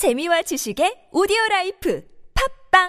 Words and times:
재미와 0.00 0.40
지식의 0.40 1.08
오디오 1.12 1.36
라이프 1.50 2.02
팟빵 2.72 2.88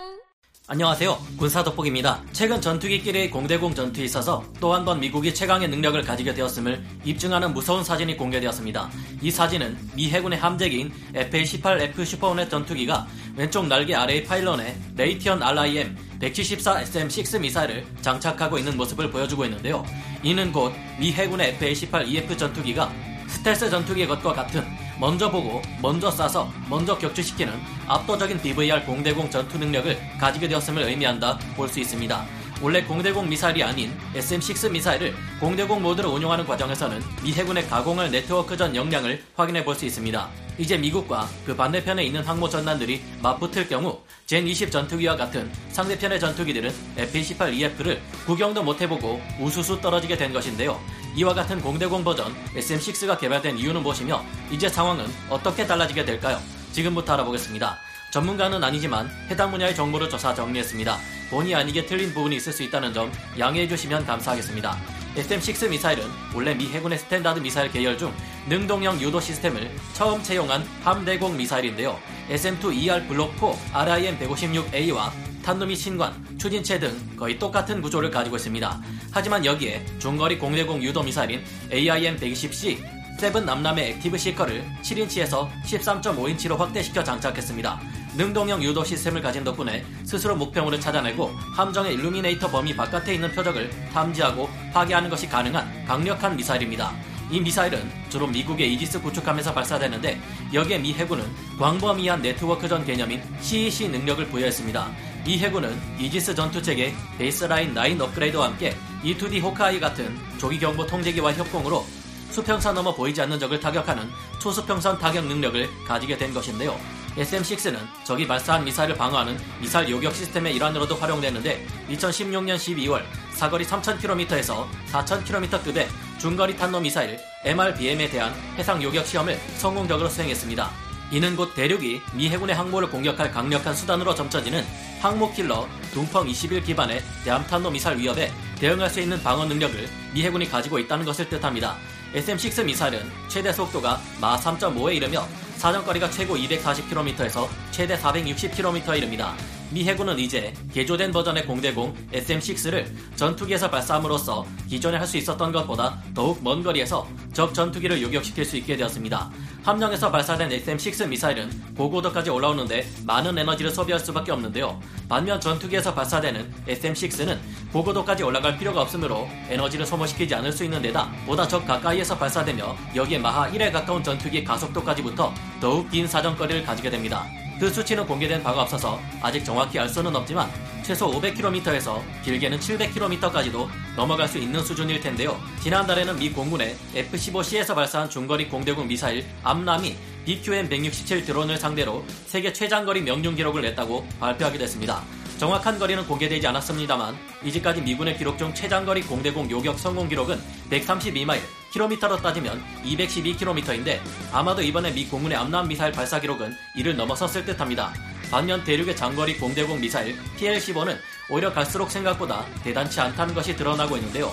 안녕하세요. 0.69 1.17
군사 1.37 1.61
돋보기입니다. 1.61 2.23
최근 2.31 2.61
전투기끼리의 2.61 3.29
공대공 3.29 3.75
전투에 3.75 4.05
있어서 4.05 4.45
또 4.61 4.71
한 4.71 4.85
번 4.85 5.01
미국이 5.01 5.33
최강의 5.33 5.67
능력을 5.67 6.01
가지게 6.03 6.33
되었음을 6.33 6.81
입증하는 7.03 7.53
무서운 7.53 7.83
사진이 7.83 8.15
공개되었습니다. 8.15 8.89
이 9.21 9.29
사진은 9.29 9.77
미 9.93 10.09
해군의 10.09 10.39
함재기인 10.39 10.93
FA-18F 11.13 12.05
슈퍼호넷 12.05 12.49
전투기가 12.49 13.05
왼쪽 13.35 13.67
날개 13.67 13.93
아래의 13.93 14.23
pylon에 14.23 14.73
레이시온 14.95 15.43
RIM 15.43 15.97
174 16.21 16.83
SM-6 16.83 17.41
미사일을 17.41 17.85
장착하고 18.01 18.57
있는 18.57 18.77
모습을 18.77 19.11
보여주고 19.11 19.43
있는데요. 19.43 19.83
이는 20.23 20.53
곧 20.53 20.71
미 20.97 21.11
해군의 21.11 21.57
FA-18EF 21.59 22.37
전투기가 22.37 22.89
스텔스 23.27 23.69
전투기의 23.69 24.07
것과 24.07 24.31
같은 24.31 24.63
먼저 25.01 25.31
보고 25.31 25.63
먼저 25.81 26.09
쏴서 26.11 26.47
먼저 26.69 26.95
격추시키는 26.95 27.51
압도적인 27.87 28.39
BVR 28.39 28.85
공대공 28.85 29.31
전투 29.31 29.57
능력을 29.57 29.97
가지게 30.19 30.47
되었음을 30.47 30.83
의미한다 30.83 31.39
볼 31.55 31.67
수 31.67 31.79
있습니다. 31.79 32.23
원래 32.61 32.83
공대공 32.83 33.27
미사일이 33.27 33.63
아닌 33.63 33.91
SM-6 34.13 34.69
미사일을 34.69 35.15
공대공 35.39 35.81
모드로 35.81 36.11
운용하는 36.11 36.45
과정에서는 36.45 37.01
미 37.23 37.33
해군의 37.33 37.67
가공할 37.67 38.11
네트워크전 38.11 38.75
역량을 38.75 39.23
확인해 39.35 39.65
볼 39.65 39.73
수 39.73 39.85
있습니다. 39.87 40.29
이제 40.59 40.77
미국과 40.77 41.27
그 41.47 41.55
반대편에 41.55 42.03
있는 42.03 42.21
항모 42.23 42.47
전단들이 42.47 43.01
맞붙을 43.23 43.67
경우 43.67 44.01
젠20 44.27 44.71
전투기와 44.71 45.15
같은 45.15 45.51
상대편의 45.71 46.19
전투기들은 46.19 46.71
F-18EF를 46.97 47.97
구경도 48.27 48.61
못해보고 48.61 49.19
우수수 49.39 49.81
떨어지게 49.81 50.15
된 50.17 50.31
것인데요. 50.31 50.79
이와 51.15 51.33
같은 51.33 51.61
공대공 51.61 52.03
버전 52.03 52.33
SM6가 52.55 53.19
개발된 53.19 53.57
이유는 53.57 53.83
무엇이며 53.83 54.23
이제 54.49 54.69
상황은 54.69 55.05
어떻게 55.29 55.67
달라지게 55.67 56.05
될까요? 56.05 56.39
지금부터 56.71 57.13
알아보겠습니다. 57.13 57.79
전문가는 58.11 58.61
아니지만 58.63 59.09
해당 59.29 59.51
분야의 59.51 59.75
정보를 59.75 60.09
조사 60.09 60.33
정리했습니다. 60.33 60.97
본의 61.29 61.55
아니게 61.55 61.85
틀린 61.85 62.13
부분이 62.13 62.35
있을 62.37 62.51
수 62.53 62.63
있다는 62.63 62.93
점 62.93 63.11
양해해 63.39 63.67
주시면 63.67 64.05
감사하겠습니다. 64.05 64.77
SM-6 65.15 65.69
미사일은 65.69 66.05
원래 66.33 66.53
미 66.53 66.69
해군의 66.69 66.97
스탠다드 66.99 67.39
미사일 67.39 67.71
계열 67.71 67.97
중 67.97 68.13
능동형 68.47 69.01
유도 69.01 69.19
시스템을 69.19 69.69
처음 69.93 70.23
채용한 70.23 70.65
함대공 70.83 71.35
미사일인데요. 71.35 71.99
SM-2ER 72.29 73.07
블록 73.07 73.33
4 73.71 73.85
RIM-156A와 73.85 75.30
탄두 75.43 75.63
및 75.63 75.75
신관, 75.75 76.13
추진체 76.37 76.79
등 76.79 76.95
거의 77.17 77.37
똑같은 77.37 77.81
구조를 77.81 78.11
가지고 78.11 78.35
있습니다. 78.35 78.81
하지만 79.11 79.45
여기에 79.45 79.85
중거리 79.99 80.37
공대공 80.37 80.81
유도 80.83 81.01
미사일인 81.03 81.43
AIM-120C 81.71 83.01
seven 83.21 83.45
암람의 83.45 83.91
active 83.91 84.17
seeker를 84.17 84.65
7인치에서 84.81 85.47
13.5인치로 85.63 86.57
확대시켜 86.57 87.03
장착했습니다. 87.03 87.79
능동형 88.17 88.63
유도 88.63 88.83
시스템을 88.83 89.21
가진 89.21 89.43
덕분에 89.43 89.85
스스로 90.03 90.35
목표물을 90.35 90.79
찾아내고 90.79 91.31
함정의 91.55 91.93
illuminator 91.93 92.49
범위 92.49 92.75
바깥에 92.75 93.13
있는 93.13 93.31
표적을 93.31 93.69
탐지하고 93.93 94.49
파괴하는 94.73 95.09
것이 95.09 95.29
가능한 95.29 95.85
강력한 95.85 96.35
미사일입니다. 96.35 96.93
이 97.29 97.39
미사일은 97.39 97.89
주로 98.09 98.27
미국의 98.27 98.73
이지스 98.73 99.01
구축함에서 99.01 99.53
발사되는데 99.53 100.19
여기에 100.51 100.79
미 100.79 100.93
해군은 100.93 101.23
광범위한 101.59 102.21
네트워크전 102.21 102.85
개념인 102.85 103.21
CEC 103.39 103.87
능력을 103.89 104.25
부여했습니다. 104.27 105.10
미 105.23 105.37
해군은 105.37 105.79
이지스 105.99 106.33
전투체계 106.33 106.95
베이스라인 107.19 107.75
9 107.75 108.03
업그레이드와 108.03 108.47
함께 108.47 108.75
E2D 109.03 109.41
호카이 109.41 109.79
같은 109.79 110.17
조기 110.39 110.57
경보 110.57 110.87
통제기와 110.87 111.33
협공으로 111.33 111.85
수평선 112.31 112.73
넘어 112.73 112.95
보이지 112.95 113.21
않는 113.21 113.37
적을 113.39 113.59
타격하는 113.59 114.09
초수평선 114.39 114.97
타격 114.97 115.25
능력을 115.25 115.69
가지게 115.85 116.17
된 116.17 116.33
것인데요. 116.33 116.79
SM-6는 117.17 117.77
적이 118.05 118.25
발사한 118.25 118.63
미사일을 118.63 118.95
방어하는 118.95 119.37
미사일 119.59 119.89
요격 119.89 120.15
시스템의 120.15 120.55
일환으로도 120.55 120.95
활용되는데 120.95 121.67
2016년 121.89 122.55
12월 122.55 123.03
사거리 123.33 123.65
3,000km에서 123.65 124.65
4,000km 124.91 125.63
급의 125.63 125.87
중거리 126.19 126.55
탄도 126.55 126.79
미사일 126.79 127.19
MRBM에 127.43 128.09
대한 128.09 128.33
해상 128.57 128.81
요격 128.81 129.05
시험을 129.05 129.37
성공적으로 129.57 130.09
수행했습니다. 130.09 130.90
이는 131.11 131.35
곧 131.35 131.53
대륙이 131.53 132.01
미 132.13 132.29
해군의 132.29 132.55
항모를 132.55 132.89
공격할 132.89 133.31
강력한 133.31 133.75
수단으로 133.75 134.15
점쳐지는 134.15 134.63
항모킬러 135.01 135.67
둥펑 135.93 136.29
21 136.29 136.63
기반의 136.63 137.03
대함탄도 137.25 137.69
미사일 137.69 137.97
위협에 137.97 138.31
대응할 138.59 138.89
수 138.89 139.01
있는 139.01 139.21
방어 139.21 139.45
능력을 139.45 139.89
미 140.13 140.23
해군이 140.23 140.49
가지고 140.49 140.79
있다는 140.79 141.03
것을 141.03 141.27
뜻합니다. 141.27 141.75
SM-6 142.13 142.65
미사일은 142.65 143.11
최대 143.27 143.51
속도가 143.51 143.99
마 144.21 144.37
3.5에 144.37 144.95
이르며 144.95 145.27
사정거리가 145.57 146.09
최고 146.11 146.35
240km에서 146.35 147.47
최대 147.71 147.97
460km에 147.97 148.97
이릅니다. 148.97 149.35
미 149.71 149.85
해군은 149.85 150.19
이제 150.19 150.53
개조된 150.73 151.11
버전의 151.11 151.45
공대공 151.45 151.95
SM-6를 152.11 152.85
전투기에서 153.15 153.69
발사함으로써 153.69 154.45
기존에 154.67 154.97
할 154.97 155.11
수 155.11 155.17
있었던 155.17 155.51
것보다 155.51 156.01
더욱 156.13 156.41
먼 156.41 156.63
거리에서 156.63 157.05
적 157.33 157.53
전투기를 157.53 158.01
요격시킬 158.01 158.45
수 158.45 158.55
있게 158.55 158.77
되었습니다. 158.77 159.29
함정에서 159.63 160.09
발사된 160.09 160.49
SM-6 160.49 161.07
미사일은 161.09 161.49
고고도까지 161.75 162.29
올라오는데 162.29 162.87
많은 163.05 163.37
에너지를 163.37 163.71
소비할 163.71 163.99
수밖에 163.99 164.31
없는데요. 164.31 164.79
반면 165.09 165.41
전투기에서 165.41 165.93
발사되는 165.93 166.53
SM-6는 166.67 167.37
고고도까지 167.73 168.23
올라갈 168.23 168.57
필요가 168.57 168.81
없으므로 168.81 169.27
에너지를 169.49 169.85
소모시키지 169.85 170.33
않을 170.35 170.53
수 170.53 170.63
있는 170.63 170.81
데다 170.81 171.11
보다 171.25 171.45
적 171.45 171.65
가까이에서 171.67 172.17
발사되며 172.17 172.75
여기에 172.95 173.17
마하 173.19 173.51
1에 173.51 173.71
가까운 173.73 174.01
전투기의 174.01 174.45
가속도까지부터 174.45 175.33
더욱 175.59 175.91
긴 175.91 176.07
사정거리를 176.07 176.63
가지게 176.63 176.89
됩니다. 176.89 177.25
그 177.61 177.69
수치는 177.71 178.07
공개된 178.07 178.41
바가 178.41 178.63
없어서 178.63 178.99
아직 179.21 179.45
정확히 179.45 179.77
알 179.77 179.87
수는 179.87 180.15
없지만 180.15 180.49
최소 180.81 181.11
500km에서 181.11 182.01
길게는 182.23 182.57
700km까지도 182.57 183.69
넘어갈 183.95 184.27
수 184.27 184.39
있는 184.39 184.63
수준일 184.63 184.99
텐데요. 184.99 185.39
지난달에는 185.61 186.17
미 186.17 186.31
공군의 186.31 186.75
F-15C에서 186.95 187.75
발사한 187.75 188.09
중거리 188.09 188.49
공대공 188.49 188.87
미사일 188.87 189.23
암람이 189.43 189.95
BQM-167 190.25 191.27
드론을 191.27 191.57
상대로 191.57 192.03
세계 192.25 192.51
최장거리 192.51 193.03
명중 193.03 193.35
기록을 193.35 193.61
냈다고 193.61 194.07
발표하기도 194.19 194.63
했습니다. 194.63 195.03
정확한 195.37 195.77
거리는 195.77 196.03
공개되지 196.07 196.47
않았습니다만 196.47 197.15
이제까지 197.43 197.81
미군의 197.81 198.17
기록 198.17 198.39
중 198.39 198.51
최장거리 198.55 199.03
공대공 199.03 199.51
요격 199.51 199.77
성공 199.77 200.09
기록은 200.09 200.41
132마일, 200.71 201.41
킬로미터로 201.71 202.17
따지면 202.17 202.61
212km인데 202.83 203.99
아마도 204.31 204.61
이번에 204.61 204.91
미 204.91 205.05
공군의 205.07 205.37
암남 205.37 205.67
미사일 205.67 205.91
발사 205.91 206.19
기록은 206.19 206.55
이를 206.75 206.95
넘어섰을 206.95 207.45
듯합니다. 207.45 207.93
반면 208.29 208.63
대륙의 208.63 208.95
장거리 208.95 209.37
공대공 209.37 209.79
미사일 209.79 210.17
PL-15는 210.37 210.97
오히려 211.29 211.51
갈수록 211.53 211.89
생각보다 211.89 212.45
대단치 212.63 212.99
않다는 212.99 213.33
것이 213.33 213.55
드러나고 213.55 213.97
있는데요. 213.97 214.31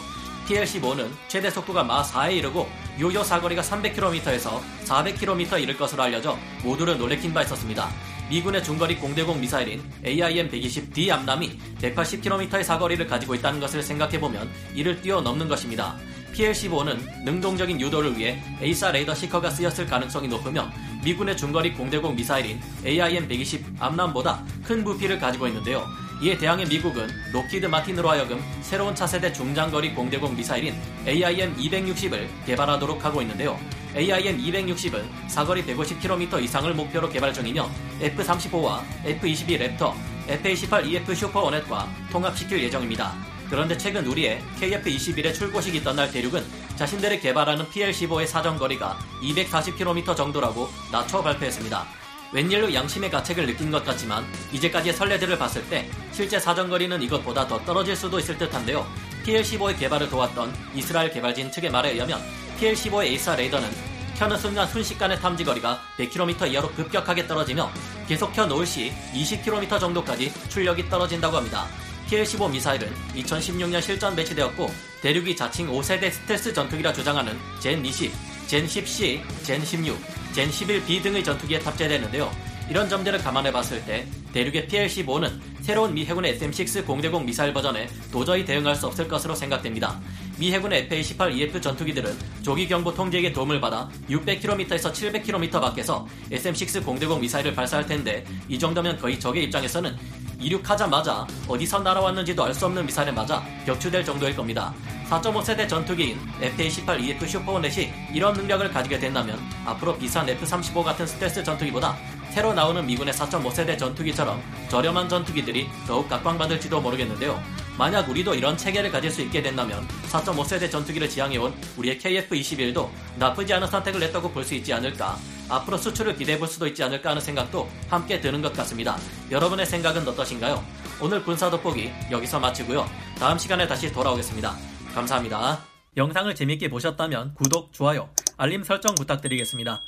PL-15는 0.48 1.10
최대 1.28 1.50
속도가 1.50 1.84
마 1.84 2.02
4에 2.02 2.36
이르고 2.36 2.68
요요 3.00 3.22
사거리가 3.22 3.62
300km에서 3.62 4.60
400km 4.84 5.62
이를 5.62 5.76
것으로 5.76 6.02
알려져 6.02 6.38
모두를 6.64 6.98
놀래킨 6.98 7.32
바 7.34 7.42
있었습니다. 7.42 7.88
미군의 8.30 8.62
중거리 8.62 8.96
공대공 8.96 9.40
미사일인 9.40 9.82
AIM-120D 10.04 11.10
암람이 11.10 11.58
180km의 11.80 12.62
사거리를 12.62 13.06
가지고 13.06 13.34
있다는 13.34 13.60
것을 13.60 13.82
생각해보면 13.82 14.50
이를 14.74 15.00
뛰어넘는 15.00 15.48
것입니다. 15.48 15.96
PL-15는 16.32 17.24
능동적인 17.24 17.80
유도를 17.80 18.16
위해 18.16 18.42
A사 18.62 18.90
레이더 18.90 19.14
시커가 19.14 19.50
쓰였을 19.50 19.86
가능성이 19.86 20.28
높으며 20.28 20.70
미군의 21.04 21.36
중거리 21.36 21.74
공대공 21.74 22.16
미사일인 22.16 22.60
AIM-120 22.84 23.64
암람보다 23.78 24.44
큰 24.64 24.84
부피를 24.84 25.18
가지고 25.18 25.46
있는데요. 25.48 25.86
이에 26.20 26.36
대항해 26.36 26.64
미국은 26.64 27.08
록히드 27.32 27.66
마틴으로 27.66 28.10
하여금 28.10 28.42
새로운 28.60 28.94
차세대 28.94 29.32
중장거리 29.32 29.94
공대공 29.94 30.34
미사일인 30.36 30.74
AIM-260을 31.06 32.26
개발하도록 32.44 33.04
하고 33.04 33.22
있는데요. 33.22 33.58
AIM-260은 33.94 35.04
사거리 35.28 35.64
150km 35.64 36.42
이상을 36.42 36.74
목표로 36.74 37.08
개발 37.08 37.32
중이며 37.32 37.70
F-35와 38.00 38.82
F-22 39.04 39.78
랩터, 39.78 39.94
F-18EF 40.28 41.14
슈퍼 41.14 41.42
호넷과 41.42 41.88
통합시킬 42.10 42.62
예정입니다. 42.64 43.37
그런데 43.50 43.76
최근 43.78 44.06
우리의 44.06 44.42
KF-21의 44.60 45.34
출고식이 45.34 45.78
있던 45.78 45.96
날 45.96 46.10
대륙은 46.10 46.44
자신들이 46.76 47.20
개발하는 47.20 47.66
PL-15의 47.70 48.26
사정거리가 48.26 48.98
240km 49.22 50.16
정도라고 50.16 50.68
낮춰 50.92 51.22
발표했습니다. 51.22 51.86
웬일로 52.32 52.74
양심의 52.74 53.10
가책을 53.10 53.46
느낀 53.46 53.70
것 53.70 53.84
같지만 53.84 54.26
이제까지의 54.52 54.94
선례들을 54.94 55.38
봤을 55.38 55.66
때 55.70 55.88
실제 56.12 56.38
사정거리는 56.38 57.00
이것보다 57.02 57.46
더 57.48 57.58
떨어질 57.64 57.96
수도 57.96 58.18
있을 58.18 58.36
듯한데요. 58.36 58.86
PL-15의 59.24 59.78
개발을 59.78 60.10
도왔던 60.10 60.54
이스라엘 60.74 61.10
개발진 61.10 61.50
측의 61.50 61.70
말에 61.70 61.92
의하면 61.92 62.20
PL-15의 62.60 63.06
AESA 63.06 63.36
레이더는 63.36 63.68
켜는 64.16 64.36
순간 64.36 64.66
순식간에 64.68 65.20
탐지거리가 65.20 65.80
100km 65.96 66.50
이하로 66.50 66.70
급격하게 66.72 67.26
떨어지며 67.26 67.70
계속 68.06 68.32
켜 68.32 68.46
놓을 68.46 68.66
시 68.66 68.92
20km 69.14 69.78
정도까지 69.78 70.32
출력이 70.48 70.88
떨어진다고 70.88 71.36
합니다. 71.36 71.66
PL-15 72.08 72.50
미사일은 72.50 72.88
2016년 73.16 73.82
실전 73.82 74.16
배치되었고 74.16 74.70
대륙이 75.02 75.36
자칭 75.36 75.70
5세대 75.70 76.10
스텔스 76.10 76.54
전투기라 76.54 76.92
주장하는 76.92 77.36
젠 77.60 77.84
20, 77.84 78.10
젠 78.46 78.66
10C, 78.66 79.20
젠 79.42 79.62
16, 79.62 79.98
젠 80.32 80.48
11B 80.48 81.02
등의 81.02 81.22
전투기에 81.22 81.58
탑재되는데요. 81.58 82.30
이런 82.70 82.88
점들을 82.88 83.18
감안해 83.18 83.52
봤을 83.52 83.84
때 83.84 84.06
대륙의 84.32 84.68
PL-15는 84.68 85.38
새로운 85.60 85.92
미 85.92 86.04
해군의 86.04 86.34
SM-6 86.38 86.86
공대공 86.86 87.26
미사일 87.26 87.52
버전에 87.52 87.88
도저히 88.10 88.44
대응할 88.44 88.74
수 88.74 88.86
없을 88.86 89.06
것으로 89.06 89.34
생각됩니다. 89.34 90.00
미 90.38 90.52
해군의 90.52 90.88
FA-18EF 90.88 91.60
전투기들은 91.60 92.16
조기 92.42 92.68
경보 92.68 92.94
통제기의 92.94 93.32
도움을 93.32 93.60
받아 93.60 93.88
600km에서 94.08 94.92
700km 94.92 95.60
밖에서 95.60 96.06
SM-6 96.30 96.84
공대공 96.84 97.20
미사일을 97.20 97.54
발사할 97.54 97.86
텐데 97.86 98.24
이 98.48 98.58
정도면 98.58 98.98
거의 98.98 99.18
적의 99.18 99.44
입장에서는 99.44 99.96
이륙하자마자 100.40 101.26
어디서 101.48 101.80
날아왔는지도 101.80 102.44
알 102.44 102.54
수 102.54 102.66
없는 102.66 102.86
미사일에 102.86 103.12
맞아 103.12 103.42
격추될 103.66 104.04
정도일 104.04 104.34
겁니다. 104.34 104.74
4.5세대 105.08 105.68
전투기인 105.68 106.18
FA-18EF 106.40 107.26
슈퍼호넷이 107.26 107.92
이런 108.12 108.34
능력을 108.34 108.68
가지게 108.70 108.98
된다면 108.98 109.38
앞으로 109.64 109.96
비싼 109.96 110.28
F-35 110.28 110.82
같은 110.82 111.06
스텔스 111.06 111.42
전투기보다 111.44 111.96
새로 112.30 112.52
나오는 112.52 112.84
미군의 112.84 113.14
4.5세대 113.14 113.78
전투기처럼 113.78 114.40
저렴한 114.68 115.08
전투기들이 115.08 115.68
더욱 115.86 116.08
각광받을지도 116.08 116.80
모르겠는데요. 116.80 117.40
만약 117.78 118.08
우리도 118.08 118.34
이런 118.34 118.56
체계를 118.56 118.90
가질 118.90 119.08
수 119.10 119.22
있게 119.22 119.40
된다면 119.40 119.86
4.5세대 120.10 120.68
전투기를 120.68 121.08
지향해온 121.08 121.54
우리의 121.76 121.98
KF-21도 121.98 122.88
나쁘지 123.18 123.54
않은 123.54 123.68
선택을 123.68 124.02
했다고 124.02 124.30
볼 124.32 124.44
수 124.44 124.54
있지 124.54 124.72
않을까. 124.72 125.16
앞으로 125.48 125.76
수출을 125.76 126.16
기대해 126.16 126.38
볼 126.38 126.48
수도 126.48 126.66
있지 126.66 126.82
않을까 126.82 127.10
하는 127.10 127.20
생각도 127.22 127.68
함께 127.88 128.20
드는 128.20 128.42
것 128.42 128.52
같습니다. 128.54 128.96
여러분의 129.30 129.66
생각은 129.66 130.06
어떠신가요? 130.08 130.64
오늘 131.00 131.22
군사 131.22 131.48
돋보기 131.50 131.90
여기서 132.10 132.40
마치고요. 132.40 132.88
다음 133.18 133.38
시간에 133.38 133.66
다시 133.68 133.92
돌아오겠습니다. 133.92 134.56
감사합니다. 134.94 135.60
영상을 135.96 136.34
재밌게 136.34 136.68
보셨다면 136.70 137.34
구독, 137.34 137.72
좋아요, 137.72 138.08
알림 138.36 138.64
설정 138.64 138.94
부탁드리겠습니다. 138.94 139.82